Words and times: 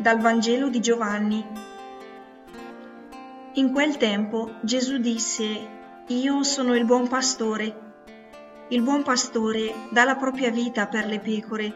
Dal 0.00 0.18
Vangelo 0.18 0.70
di 0.70 0.80
Giovanni. 0.80 1.46
In 3.52 3.70
quel 3.70 3.98
tempo 3.98 4.54
Gesù 4.62 4.96
disse, 4.96 5.44
Io 6.06 6.42
sono 6.42 6.74
il 6.74 6.86
buon 6.86 7.06
pastore. 7.06 7.92
Il 8.68 8.80
buon 8.80 9.02
pastore 9.02 9.74
dà 9.90 10.04
la 10.04 10.16
propria 10.16 10.50
vita 10.50 10.86
per 10.86 11.04
le 11.04 11.18
pecore. 11.18 11.74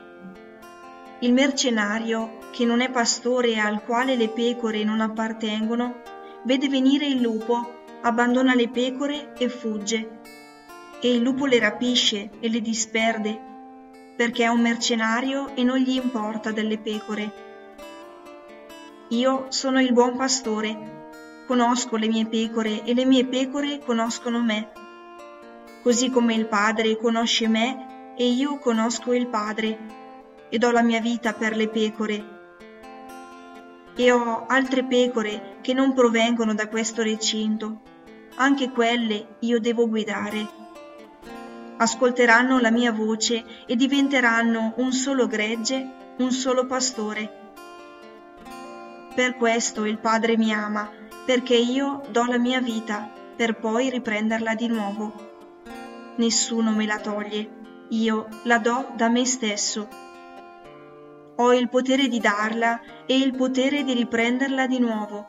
Il 1.18 1.34
mercenario, 1.34 2.38
che 2.50 2.64
non 2.64 2.80
è 2.80 2.90
pastore 2.90 3.50
e 3.50 3.58
al 3.58 3.84
quale 3.84 4.16
le 4.16 4.30
pecore 4.30 4.84
non 4.84 5.02
appartengono, 5.02 6.00
vede 6.44 6.70
venire 6.70 7.04
il 7.04 7.20
lupo, 7.20 7.74
abbandona 8.00 8.54
le 8.54 8.70
pecore 8.70 9.34
e 9.36 9.50
fugge. 9.50 10.20
E 10.98 11.14
il 11.14 11.20
lupo 11.20 11.44
le 11.44 11.58
rapisce 11.58 12.30
e 12.40 12.48
le 12.48 12.62
disperde, 12.62 13.38
perché 14.16 14.44
è 14.44 14.48
un 14.48 14.62
mercenario 14.62 15.54
e 15.54 15.62
non 15.62 15.76
gli 15.76 15.94
importa 15.94 16.52
delle 16.52 16.78
pecore. 16.78 17.52
Io 19.08 19.46
sono 19.50 19.80
il 19.80 19.92
buon 19.92 20.16
pastore, 20.16 21.42
conosco 21.46 21.96
le 21.96 22.08
mie 22.08 22.26
pecore 22.26 22.84
e 22.84 22.94
le 22.94 23.04
mie 23.04 23.26
pecore 23.26 23.78
conoscono 23.78 24.40
me 24.40 24.82
così 25.84 26.08
come 26.08 26.32
il 26.32 26.46
Padre 26.46 26.96
conosce 26.96 27.46
me 27.46 28.14
e 28.16 28.26
io 28.26 28.58
conosco 28.58 29.12
il 29.12 29.26
Padre 29.26 29.78
e 30.48 30.56
do 30.56 30.70
la 30.70 30.80
mia 30.80 30.98
vita 30.98 31.34
per 31.34 31.54
le 31.54 31.68
pecore. 31.68 32.32
E 33.94 34.10
ho 34.10 34.46
altre 34.46 34.84
pecore 34.84 35.58
che 35.60 35.74
non 35.74 35.92
provengono 35.92 36.54
da 36.54 36.68
questo 36.68 37.02
recinto, 37.02 37.82
anche 38.36 38.70
quelle 38.70 39.36
io 39.40 39.60
devo 39.60 39.86
guidare. 39.86 40.48
Ascolteranno 41.76 42.58
la 42.60 42.70
mia 42.70 42.90
voce 42.90 43.44
e 43.66 43.76
diventeranno 43.76 44.72
un 44.78 44.90
solo 44.90 45.26
gregge, 45.26 45.86
un 46.16 46.30
solo 46.30 46.64
pastore. 46.64 47.43
Per 49.14 49.36
questo 49.36 49.84
il 49.84 49.98
Padre 49.98 50.36
mi 50.36 50.52
ama, 50.52 50.90
perché 51.24 51.56
io 51.56 52.02
do 52.10 52.24
la 52.24 52.38
mia 52.38 52.60
vita 52.60 53.10
per 53.36 53.56
poi 53.56 53.90
riprenderla 53.90 54.54
di 54.54 54.66
nuovo 54.68 55.32
nessuno 56.16 56.70
me 56.72 56.86
la 56.86 57.00
toglie, 57.00 57.86
io 57.88 58.28
la 58.44 58.58
do 58.58 58.92
da 58.94 59.08
me 59.08 59.24
stesso. 59.24 59.88
Ho 61.36 61.52
il 61.52 61.68
potere 61.68 62.08
di 62.08 62.20
darla 62.20 62.80
e 63.06 63.16
il 63.16 63.34
potere 63.34 63.82
di 63.82 63.92
riprenderla 63.94 64.66
di 64.66 64.78
nuovo. 64.78 65.28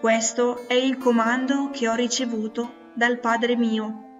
Questo 0.00 0.66
è 0.66 0.74
il 0.74 0.96
comando 0.96 1.70
che 1.70 1.88
ho 1.88 1.94
ricevuto 1.94 2.90
dal 2.94 3.18
Padre 3.18 3.56
mio. 3.56 4.11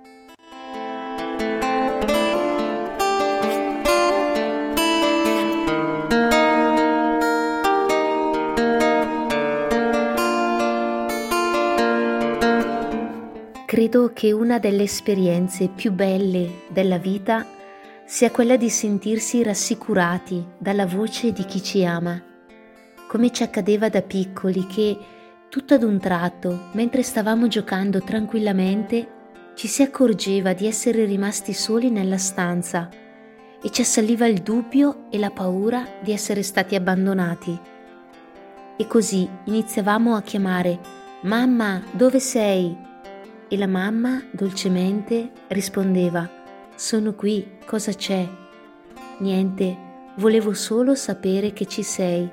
Credo 13.73 14.11
che 14.13 14.33
una 14.33 14.59
delle 14.59 14.83
esperienze 14.83 15.69
più 15.69 15.93
belle 15.93 16.65
della 16.69 16.99
vita 16.99 17.47
sia 18.05 18.31
quella 18.31 18.59
di 18.59 18.69
sentirsi 18.69 19.43
rassicurati 19.43 20.47
dalla 20.59 20.85
voce 20.85 21.33
di 21.33 21.47
chi 21.47 21.63
ci 21.63 21.83
ama, 21.83 22.23
come 23.09 23.33
ci 23.33 23.43
accadeva 23.43 23.89
da 23.89 24.03
piccoli 24.03 24.67
che 24.67 24.99
tutto 25.49 25.73
ad 25.73 25.85
un 25.85 25.99
tratto, 25.99 26.69
mentre 26.73 27.03
stavamo 27.03 27.49
giocando 27.49 28.03
tranquillamente, 28.03 29.09
ci 29.55 29.69
si 29.69 29.81
accorgeva 29.81 30.53
di 30.53 30.67
essere 30.67 31.07
rimasti 31.07 31.55
soli 31.55 31.89
nella 31.89 32.19
stanza 32.19 32.91
e 33.63 33.71
ci 33.71 33.81
assaliva 33.81 34.27
il 34.27 34.43
dubbio 34.43 35.07
e 35.09 35.19
la 35.19 35.31
paura 35.31 35.83
di 36.03 36.13
essere 36.13 36.43
stati 36.43 36.75
abbandonati. 36.75 37.59
E 38.77 38.87
così 38.87 39.27
iniziavamo 39.45 40.15
a 40.15 40.21
chiamare 40.21 40.79
Mamma, 41.23 41.83
dove 41.93 42.21
sei? 42.21 42.91
E 43.53 43.59
la 43.59 43.67
mamma 43.67 44.25
dolcemente 44.31 45.31
rispondeva, 45.49 46.27
sono 46.75 47.13
qui, 47.13 47.59
cosa 47.67 47.93
c'è? 47.93 48.27
Niente, 49.19 49.77
volevo 50.17 50.55
solo 50.55 50.95
sapere 50.95 51.53
che 51.53 51.67
ci 51.67 51.83
sei. 51.83 52.27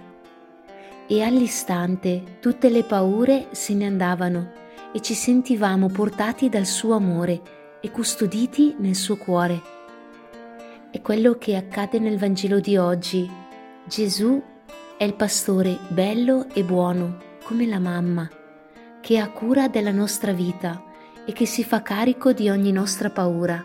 E 1.07 1.21
all'istante 1.21 2.37
tutte 2.39 2.69
le 2.69 2.83
paure 2.83 3.47
se 3.51 3.73
ne 3.73 3.85
andavano 3.85 4.51
e 4.93 5.01
ci 5.01 5.13
sentivamo 5.13 5.87
portati 5.87 6.47
dal 6.47 6.65
suo 6.65 6.95
amore 6.95 7.41
e 7.81 7.91
custoditi 7.91 8.75
nel 8.77 8.95
suo 8.95 9.17
cuore. 9.17 9.61
È 10.89 11.01
quello 11.01 11.33
che 11.33 11.57
accade 11.57 11.99
nel 11.99 12.17
Vangelo 12.17 12.61
di 12.61 12.77
oggi. 12.77 13.29
Gesù 13.83 14.41
è 14.97 15.03
il 15.03 15.15
pastore 15.15 15.79
bello 15.89 16.47
e 16.53 16.63
buono, 16.63 17.17
come 17.43 17.65
la 17.65 17.79
mamma, 17.79 18.25
che 19.01 19.17
ha 19.17 19.29
cura 19.29 19.67
della 19.67 19.91
nostra 19.91 20.31
vita 20.31 20.87
e 21.25 21.33
che 21.33 21.45
si 21.45 21.63
fa 21.63 21.81
carico 21.81 22.33
di 22.33 22.49
ogni 22.49 22.71
nostra 22.71 23.09
paura. 23.09 23.63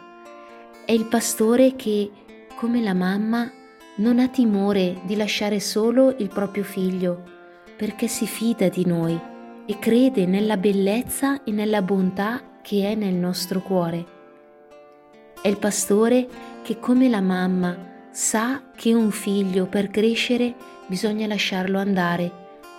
È 0.84 0.92
il 0.92 1.06
pastore 1.06 1.76
che, 1.76 2.10
come 2.56 2.82
la 2.82 2.94
mamma, 2.94 3.50
non 3.96 4.18
ha 4.18 4.28
timore 4.28 5.00
di 5.04 5.16
lasciare 5.16 5.60
solo 5.60 6.14
il 6.18 6.28
proprio 6.28 6.64
figlio, 6.64 7.22
perché 7.76 8.08
si 8.08 8.26
fida 8.26 8.68
di 8.68 8.84
noi 8.84 9.18
e 9.66 9.78
crede 9.78 10.26
nella 10.26 10.56
bellezza 10.56 11.42
e 11.44 11.52
nella 11.52 11.80
bontà 11.80 12.58
che 12.60 12.90
è 12.90 12.94
nel 12.94 13.14
nostro 13.14 13.60
cuore. 13.60 14.06
È 15.40 15.48
il 15.48 15.58
pastore 15.58 16.26
che, 16.62 16.78
come 16.78 17.08
la 17.08 17.20
mamma, 17.20 17.92
sa 18.10 18.62
che 18.74 18.94
un 18.94 19.10
figlio 19.10 19.66
per 19.66 19.88
crescere 19.88 20.54
bisogna 20.86 21.26
lasciarlo 21.26 21.78
andare, 21.78 22.30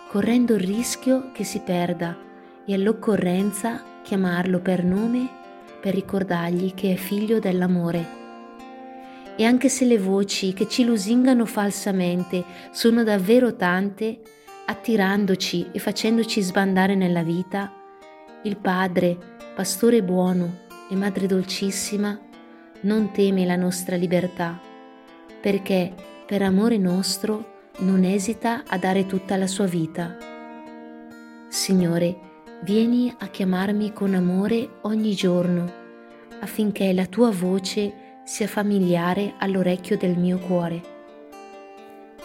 correndo 0.09 0.55
il 0.55 0.61
rischio 0.61 1.31
che 1.31 1.43
si 1.43 1.59
perda 1.59 2.17
e 2.65 2.73
all'occorrenza 2.73 3.83
chiamarlo 4.05 4.59
per 4.59 4.83
nome 4.83 5.27
per 5.81 5.95
ricordargli 5.95 6.73
che 6.75 6.93
è 6.93 6.95
figlio 6.95 7.39
dell'amore. 7.39 8.23
E 9.35 9.43
anche 9.43 9.67
se 9.67 9.85
le 9.85 9.97
voci 9.97 10.53
che 10.53 10.67
ci 10.67 10.85
lusingano 10.85 11.45
falsamente 11.45 12.45
sono 12.71 13.03
davvero 13.03 13.55
tante, 13.55 14.21
attirandoci 14.65 15.69
e 15.71 15.79
facendoci 15.79 16.41
sbandare 16.41 16.95
nella 16.95 17.23
vita, 17.23 17.73
il 18.43 18.57
Padre, 18.57 19.17
Pastore 19.55 20.03
buono 20.03 20.59
e 20.89 20.95
Madre 20.95 21.25
dolcissima, 21.25 22.19
non 22.81 23.11
teme 23.11 23.45
la 23.45 23.55
nostra 23.55 23.95
libertà, 23.95 24.59
perché 25.41 25.93
per 26.25 26.43
amore 26.43 26.77
nostro 26.77 27.69
non 27.79 28.03
esita 28.03 28.63
a 28.67 28.77
dare 28.77 29.05
tutta 29.05 29.35
la 29.35 29.47
sua 29.47 29.65
vita. 29.65 30.17
Signore, 31.47 32.24
vieni 32.61 33.13
a 33.19 33.27
chiamarmi 33.27 33.93
con 33.93 34.13
amore 34.13 34.77
ogni 34.81 35.13
giorno, 35.13 35.71
affinché 36.39 36.93
la 36.93 37.05
tua 37.05 37.31
voce 37.31 38.19
sia 38.23 38.47
familiare 38.47 39.35
all'orecchio 39.37 39.97
del 39.97 40.17
mio 40.17 40.37
cuore. 40.39 40.81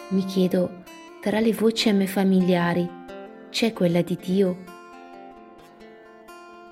Mi 0.09 0.25
chiedo, 0.25 0.83
tra 1.21 1.39
le 1.39 1.53
voci 1.53 1.89
a 1.89 1.93
me 1.93 2.07
familiari, 2.07 2.89
c'è 3.49 3.73
quella 3.73 4.01
di 4.01 4.17
Dio? 4.19 4.57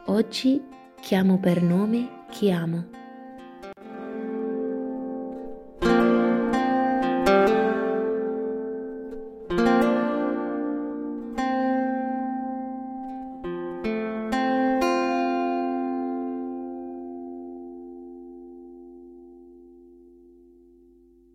Oggi 0.05 0.61
chiamo 0.99 1.37
per 1.37 1.61
nome 1.61 2.25
chi 2.29 2.51
amo. 2.51 2.98